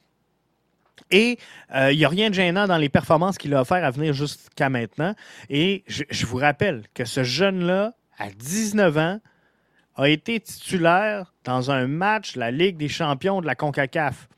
[1.10, 1.38] Et
[1.74, 4.14] euh, il n'y a rien de gênant dans les performances qu'il a offert à venir
[4.14, 5.14] jusqu'à maintenant.
[5.50, 9.20] Et je, je vous rappelle que ce jeune-là, à 19 ans,
[9.96, 14.28] a été titulaire dans un match de la Ligue des champions de la CONCACAF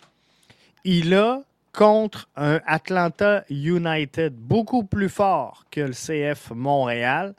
[0.87, 7.35] il a contre un Atlanta United beaucoup plus fort que le CF Montréal,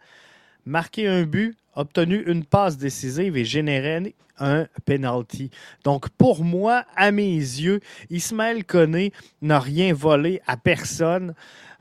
[0.65, 5.49] marqué un but, obtenu une passe décisive et généré un penalty.
[5.83, 7.79] Donc, pour moi, à mes yeux,
[8.09, 11.33] Ismaël Koné n'a rien volé à personne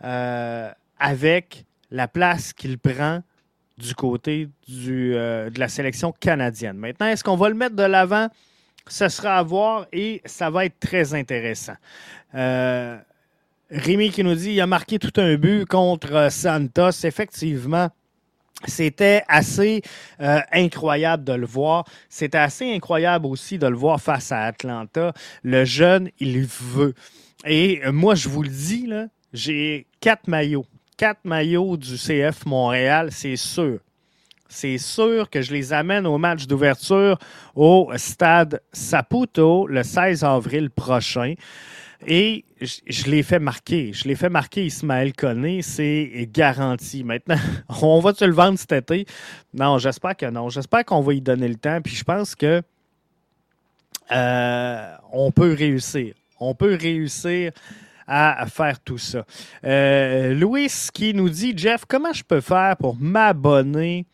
[0.05, 3.23] euh, avec la place qu'il prend
[3.77, 4.49] du côté
[4.89, 6.79] euh, de la sélection canadienne.
[6.79, 8.29] Maintenant, est-ce qu'on va le mettre de l'avant?
[8.89, 11.75] Ce sera à voir et ça va être très intéressant.
[12.35, 12.99] Euh,
[13.71, 17.05] Rémi qui nous dit il a marqué tout un but contre Santos.
[17.05, 17.89] Effectivement,
[18.67, 19.83] c'était assez
[20.21, 21.85] euh, incroyable de le voir.
[22.09, 25.13] C'était assez incroyable aussi de le voir face à Atlanta.
[25.43, 26.95] Le jeune, il veut.
[27.45, 28.89] Et moi, je vous le dis,
[29.33, 30.67] j'ai quatre maillots.
[30.97, 33.81] Quatre maillots du CF Montréal, c'est sûr
[34.49, 37.19] c'est sûr que je les amène au match d'ouverture
[37.55, 41.35] au stade Saputo le 16 avril prochain.
[42.07, 43.93] Et je, l'ai fait marquer.
[43.93, 45.63] Je l'ai fait marquer Ismaël Koné.
[45.63, 47.05] C'est garanti.
[47.05, 47.39] Maintenant,
[47.83, 49.07] on va-tu le vendre cet été?
[49.55, 50.49] Non, j'espère que non.
[50.49, 51.81] J'espère qu'on va y donner le temps.
[51.83, 52.63] Puis je pense que
[54.13, 56.15] euh, on peut réussir.
[56.39, 57.53] On peut réussir
[58.07, 59.25] à faire tout ça.
[59.65, 64.07] Euh, Louis qui nous dit Jeff, comment je peux faire pour m'abonner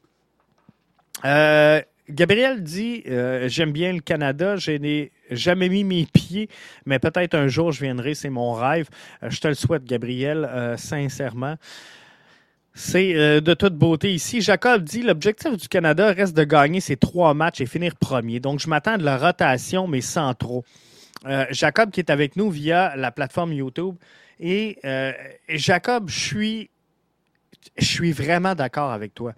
[2.09, 3.03] Gabriel dit
[3.47, 6.49] J'aime bien le Canada, j'ai jamais mis mes pieds,
[6.85, 8.89] mais peut-être un jour je viendrai, c'est mon rêve.
[9.23, 11.55] Euh, je te le souhaite, Gabriel, euh, sincèrement.
[12.73, 14.41] C'est euh, de toute beauté ici.
[14.41, 18.39] Jacob dit l'objectif du Canada reste de gagner ses trois matchs et finir premier.
[18.39, 20.63] Donc, je m'attends de la rotation, mais sans trop.
[21.51, 23.93] Jacob qui est avec nous via la plateforme YouTube.
[24.41, 24.79] Et,
[25.47, 26.69] Jacob, je suis,
[27.77, 29.33] je suis vraiment d'accord avec toi.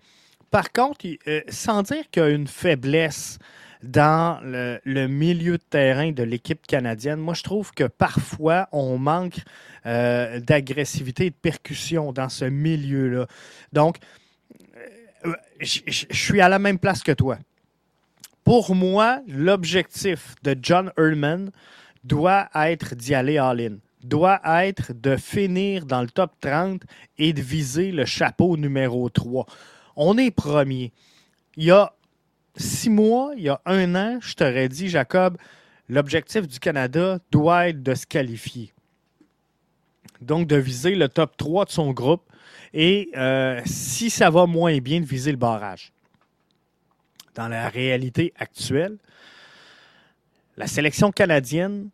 [0.49, 1.05] Par contre,
[1.49, 3.37] sans dire qu'il y a une faiblesse
[3.83, 7.19] dans le, milieu de terrain de l'équipe canadienne.
[7.19, 9.39] Moi, je trouve que parfois, on manque
[9.85, 13.27] euh, d'agressivité et de percussion dans ce milieu-là.
[13.73, 13.97] Donc,
[15.25, 17.37] euh, je suis à la même place que toi.
[18.43, 21.51] Pour moi, l'objectif de John Ehrman
[22.03, 26.81] doit être d'y aller all-in doit être de finir dans le top 30
[27.17, 29.45] et de viser le chapeau numéro 3.
[29.95, 30.91] On est premier.
[31.55, 31.93] Il y a
[32.55, 35.37] six mois, il y a un an, je t'aurais dit, Jacob,
[35.89, 38.73] l'objectif du Canada doit être de se qualifier.
[40.21, 42.23] Donc, de viser le top 3 de son groupe
[42.73, 45.91] et euh, si ça va moins bien, de viser le barrage.
[47.35, 48.97] Dans la réalité actuelle,
[50.57, 51.89] la sélection canadienne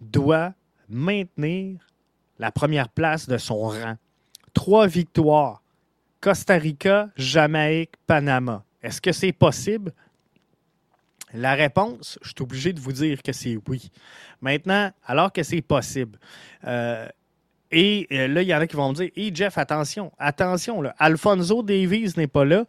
[0.00, 0.54] doit
[0.90, 1.78] maintenir
[2.38, 3.96] la première place de son rang.
[4.54, 5.62] Trois victoires.
[6.20, 8.64] Costa Rica, Jamaïque, Panama.
[8.82, 9.92] Est-ce que c'est possible?
[11.32, 13.90] La réponse, je suis obligé de vous dire que c'est oui.
[14.40, 16.18] Maintenant, alors que c'est possible,
[16.66, 17.08] euh,
[17.70, 20.82] et euh, là, il y en a qui vont me dire Hey Jeff, attention, attention,
[20.82, 22.64] là, Alfonso Davies n'est pas là.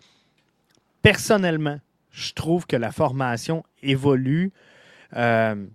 [1.01, 1.79] Personnellement,
[2.11, 4.51] je trouve que la formation évolue.
[5.15, 5.65] Euh,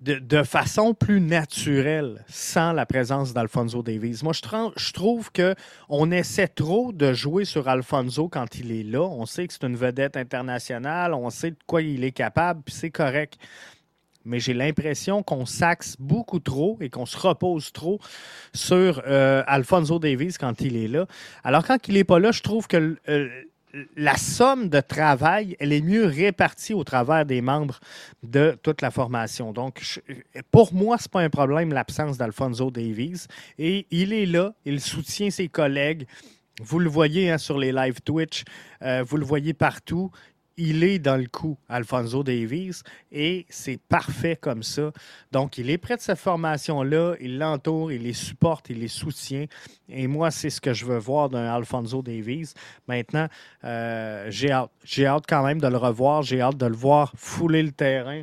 [0.00, 4.20] de, façon plus naturelle sans la présence d'Alfonso Davies.
[4.22, 9.02] Moi, je, trouve qu'on essaie trop de jouer sur Alfonso quand il est là.
[9.02, 12.74] On sait que c'est une vedette internationale, on sait de quoi il est capable, puis
[12.74, 13.38] c'est correct.
[14.24, 17.98] Mais j'ai l'impression qu'on s'axe beaucoup trop et qu'on se repose trop
[18.54, 21.06] sur euh, Alfonso Davies quand il est là.
[21.42, 23.28] Alors, quand il n'est pas là, je trouve que euh,
[23.96, 27.80] la somme de travail, elle est mieux répartie au travers des membres
[28.22, 29.52] de toute la formation.
[29.52, 30.02] Donc,
[30.50, 33.26] pour moi, ce n'est pas un problème l'absence d'Alfonso Davies.
[33.58, 36.06] Et il est là, il soutient ses collègues.
[36.60, 38.44] Vous le voyez hein, sur les live Twitch,
[38.82, 40.10] euh, vous le voyez partout
[40.60, 44.92] il est dans le coup, Alfonso Davies, et c'est parfait comme ça.
[45.32, 49.46] Donc, il est près de cette formation-là, il l'entoure, il les supporte, il les soutient.
[49.88, 52.52] Et moi, c'est ce que je veux voir d'un Alfonso Davies.
[52.86, 53.26] Maintenant,
[53.64, 55.24] euh, j'ai hâte.
[55.26, 56.22] Quand même de le revoir.
[56.22, 58.22] J'ai hâte de le voir fouler le terrain.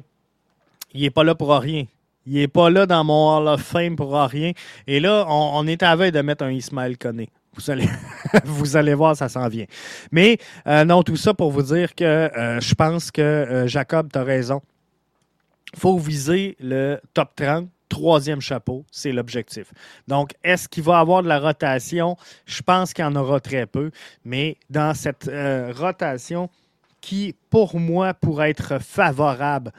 [0.93, 1.85] Il n'est pas là pour rien.
[2.25, 4.51] Il n'est pas là dans mon Hall of Fame pour rien.
[4.85, 7.29] Et là, on, est à veille de mettre un Ismaël Koné.
[7.57, 7.89] Vous allez,
[8.45, 9.65] vous allez voir, ça s'en vient.
[10.11, 14.09] Mais euh, non, tout ça pour vous dire que euh, je pense que euh, Jacob,
[14.11, 14.61] tu as raison.
[15.73, 17.67] Il faut viser le top 30.
[17.89, 19.73] Troisième chapeau, c'est l'objectif.
[20.09, 22.17] Donc, est-ce qu'il va y avoir de la rotation?
[22.45, 23.91] Je pense qu'il y en aura très peu.
[24.25, 25.31] Mais dans cette
[25.73, 26.49] rotation
[26.99, 29.71] qui, pour moi, pourrait être favorable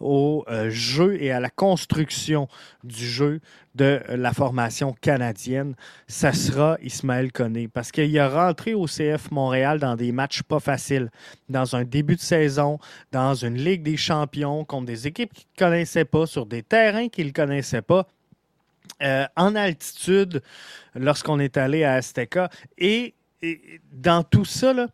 [0.00, 2.48] au euh, jeu et à la construction
[2.82, 3.40] du jeu
[3.74, 5.74] de la formation canadienne,
[6.06, 7.68] ça sera Ismaël Koné.
[7.68, 11.10] Parce qu'il a rentré au CF Montréal dans des matchs pas faciles,
[11.48, 12.78] dans un début de saison,
[13.10, 17.08] dans une Ligue des champions, contre des équipes qu'il ne connaissait pas, sur des terrains
[17.08, 18.06] qu'il ne connaissait pas.
[19.02, 20.42] Euh, en altitude,
[20.94, 22.48] lorsqu'on est allé à Azteca.
[22.78, 24.88] Et, et dans tout ça, là,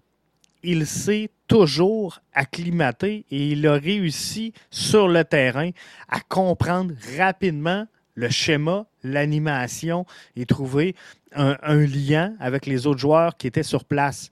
[0.63, 5.71] il s'est toujours acclimaté et il a réussi sur le terrain
[6.09, 10.95] à comprendre rapidement le schéma, l'animation et trouver
[11.33, 14.31] un, lien avec les autres joueurs qui étaient sur place.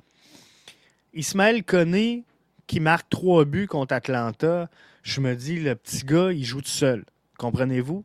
[1.15, 2.25] Ismaël Koné,
[2.67, 4.69] qui marque trois buts contre Atlanta,
[5.03, 7.05] je me dis, le petit gars, il joue tout seul.
[7.39, 8.05] Comprenez-vous?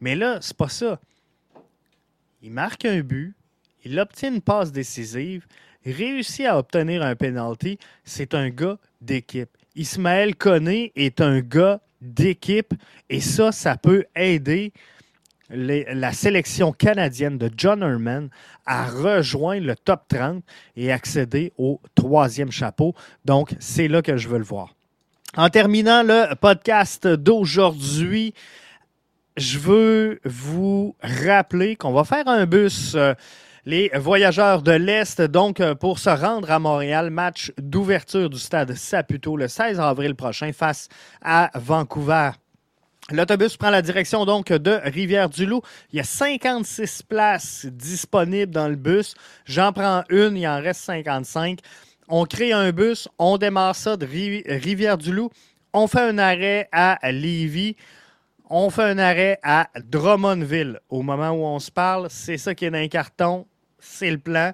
[0.00, 0.98] Mais là, c'est pas ça.
[2.42, 3.36] Il marque un but,
[3.84, 5.46] il obtient une passe décisive,
[5.84, 9.50] réussit à obtenir un penalty, c'est un gars d'équipe.
[9.74, 12.74] Ismaël Koné est un gars d'équipe
[13.08, 14.72] et ça, ça peut aider
[15.50, 18.30] la sélection canadienne de John Herman
[18.64, 20.42] à rejoindre le top 30
[20.76, 22.94] et accéder au troisième chapeau.
[23.24, 24.74] Donc, c'est là que je veux le voir.
[25.36, 28.34] En terminant le podcast d'aujourd'hui,
[29.36, 32.94] je veux vous rappeler qu'on va faire un bus.
[32.94, 33.14] Euh,
[33.64, 38.74] les voyageurs de l'Est, donc, euh, pour se rendre à Montréal, match d'ouverture du stade
[38.74, 40.88] Saputo le 16 avril prochain face
[41.22, 42.30] à Vancouver.
[43.10, 45.62] L'autobus prend la direction donc de Rivière-du-Loup.
[45.92, 49.14] Il y a 56 places disponibles dans le bus.
[49.44, 51.58] J'en prends une, il en reste 55.
[52.08, 55.30] On crée un bus, on démarre ça de Rivière-du-Loup
[55.72, 57.76] on fait un arrêt à Lévis.
[58.50, 60.80] On fait un arrêt à Drummondville.
[60.90, 63.46] Au moment où on se parle, c'est ça qui est dans un carton.
[63.84, 64.52] C'est le plan.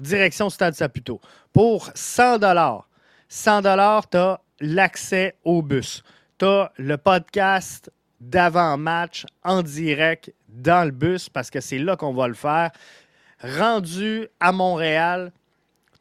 [0.00, 1.20] Direction Stade Saputo.
[1.52, 2.38] Pour 100
[3.28, 6.02] 100 tu as l'accès au bus.
[6.38, 12.14] Tu as le podcast d'avant-match en direct dans le bus parce que c'est là qu'on
[12.14, 12.70] va le faire.
[13.42, 15.32] Rendu à Montréal,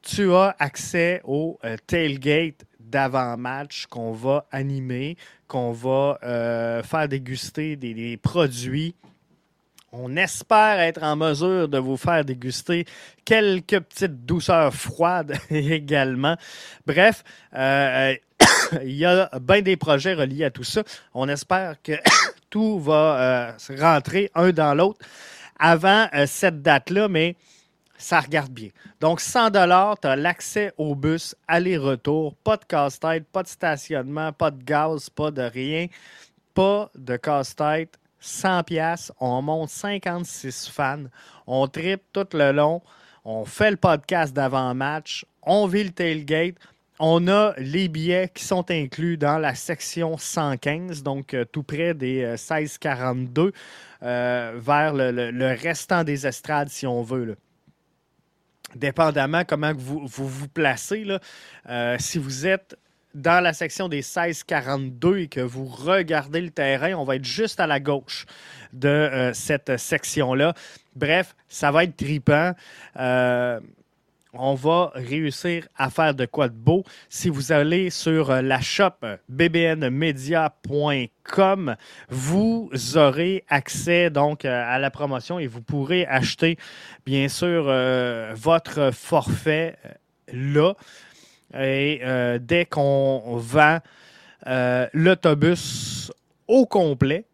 [0.02, 5.18] tu as accès au euh, tailgate d'avant-match qu'on va animer,
[5.48, 8.96] qu'on va euh, faire déguster des, produits.
[9.92, 12.86] On espère être en mesure de vous faire déguster
[13.26, 16.36] quelques petites douceurs froides également.
[16.86, 17.24] Bref,
[17.56, 18.16] euh,
[18.84, 20.84] il y a bien des projets reliés à tout ça.
[21.14, 21.94] On espère que
[22.50, 25.00] tout va rentrer un dans l'autre
[25.60, 27.36] avant cette date-là, mais
[28.00, 28.70] ça regarde bien.
[29.02, 29.58] Donc, 100 tu
[30.08, 35.32] as l'accès au bus aller-retour, pas de casse-tête, pas de stationnement, pas de gaz, pas
[35.32, 35.88] de rien,
[36.54, 38.00] pas de casse-tête.
[38.20, 41.06] 100 pièces, on monte 56 fans,
[41.48, 42.82] on tripe tout le long,
[43.26, 46.56] on fait le podcast d'avant-match, on vit le tailgate,
[47.00, 51.94] on a les billets qui sont inclus dans la section 115, donc euh, tout près
[51.94, 53.52] des 1642, euh,
[54.04, 57.38] euh, vers le, restant des estrades, si on veut.
[58.76, 61.08] Dépendamment comment vous vous, placez,
[61.98, 62.78] si vous êtes
[63.14, 67.60] dans la section des 1642 et que vous regardez le terrain, on va être juste
[67.60, 68.26] à la gauche
[68.74, 70.54] de euh, cette section-là.
[70.96, 72.54] Bref, ça va être tripant.
[73.00, 73.60] Euh,
[74.34, 76.84] on va réussir à faire de quoi de beau.
[77.10, 78.92] Si vous allez sur euh, la shop
[79.28, 81.76] bbnmedia.com,
[82.10, 86.60] vous aurez accès donc à la promotion et vous pourrez acheter
[87.08, 87.64] bien sûr
[88.36, 89.78] votre forfait
[90.32, 90.76] là.
[91.58, 92.02] Et
[92.42, 93.80] dès qu'on vend
[94.94, 96.12] l'autobus
[96.48, 97.26] au complet,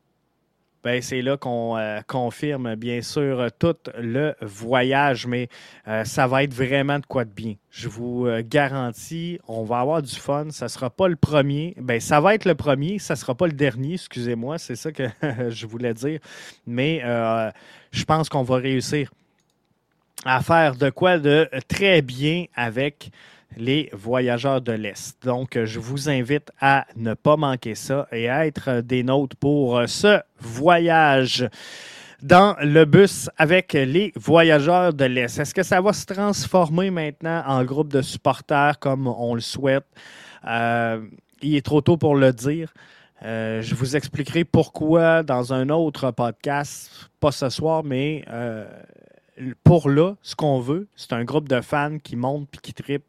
[0.85, 5.49] ben, c'est là qu'on euh, confirme bien sûr tout le voyage, mais
[5.87, 7.55] euh, ça va être vraiment de quoi de bien.
[7.71, 10.45] Je vous euh, garantis, on va avoir du fun.
[10.51, 11.73] Ça ne sera pas le premier.
[11.81, 14.91] Ben, ça va être le premier, ça ne sera pas le dernier, excusez-moi, c'est ça
[14.91, 15.05] que
[15.49, 16.19] je voulais dire.
[16.67, 17.01] Mais
[17.91, 19.09] je pense qu'on va réussir
[20.23, 23.09] à faire de quoi de très bien avec
[23.57, 25.23] les voyageurs de l'Est.
[25.23, 29.81] Donc, je vous invite à ne pas manquer ça et à être des nôtres pour
[29.87, 31.47] ce voyage
[32.21, 35.39] dans le bus avec les voyageurs de l'Est.
[35.39, 39.85] Est-ce que ça va se transformer maintenant en groupe de supporters comme on le souhaite?
[40.47, 41.01] Euh,
[41.41, 42.73] il est trop tôt pour le dire.
[43.23, 48.67] Euh, je vous expliquerai pourquoi dans un autre podcast, pas ce soir, mais euh,
[49.63, 53.05] pour là, ce qu'on veut, c'est un groupe de fans qui montent et qui tripent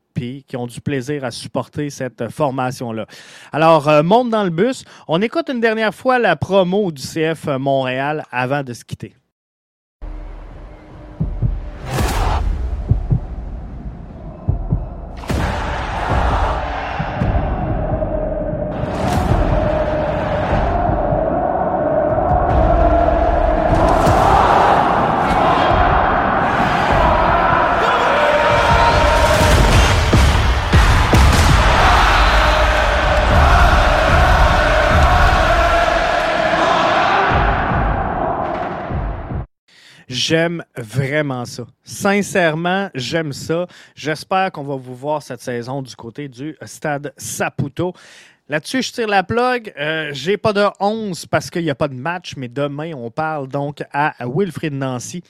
[0.47, 3.07] qui ont du plaisir à supporter cette formation-là.
[3.53, 4.85] Alors, euh, monte dans le bus.
[5.09, 9.15] On écoute une dernière fois la promo du CF Montréal avant de se quitter.
[40.29, 41.69] J'aime vraiment ça.
[41.85, 43.69] Sincèrement, j'aime ça.
[43.95, 47.93] J'espère qu'on va vous voir cette saison du côté du stade Saputo.
[48.49, 49.73] Là-dessus, je tire la plug.
[49.79, 53.09] Euh, J'ai pas de 11 parce qu'il n'y a pas de match, mais demain, on
[53.09, 55.23] parle donc à Wilfrid Nancy.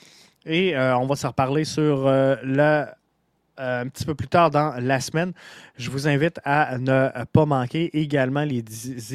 [0.47, 2.85] Et euh, on va se reparler sur euh, le
[3.59, 5.31] euh, un petit peu plus tard dans la semaine.
[5.75, 8.63] Je vous invite à ne pas manquer également les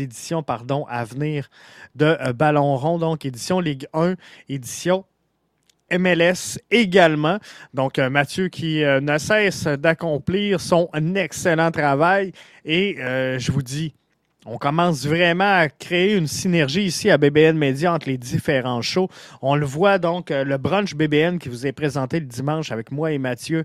[0.00, 1.48] éditions pardon, à venir
[1.96, 4.14] de Ballon Rond, donc édition Ligue 1,
[4.48, 5.04] édition
[5.98, 7.38] MLS également.
[7.74, 12.32] Donc, euh, Mathieu qui euh, ne cesse d'accomplir son excellent travail.
[12.64, 13.94] Et euh, je vous dis,
[14.46, 19.08] on commence vraiment à créer une synergie ici à BBN Media entre les différents shows.
[19.40, 23.12] On le voit donc, le brunch BBN qui vous est présenté le dimanche avec moi
[23.12, 23.64] et Mathieu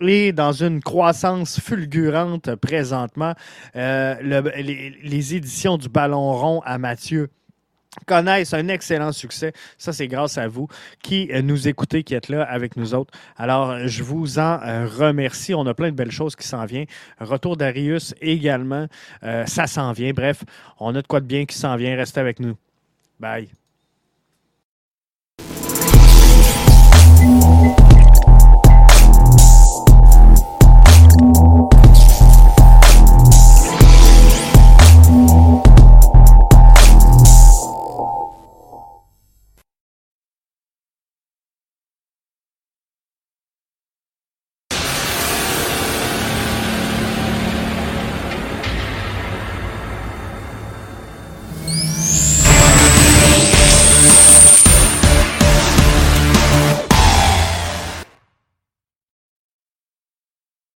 [0.00, 3.34] est dans une croissance fulgurante présentement.
[3.74, 7.30] les, éditions du Ballon rond à Mathieu
[8.06, 9.52] connaissent un excellent succès.
[9.78, 10.68] Ça, c'est grâce à vous
[11.02, 13.12] qui euh, nous écoutez, qui êtes là avec nous autres.
[13.36, 15.54] Alors, je vous en euh, remercie.
[15.54, 16.86] On a plein de belles choses qui s'en viennent.
[17.20, 18.86] Retour d'Arius également.
[19.22, 20.12] Euh, ça s'en vient.
[20.12, 20.44] Bref,
[20.78, 21.96] on a de quoi de bien qui s'en vient.
[21.96, 22.56] Restez avec nous.
[23.18, 23.48] Bye.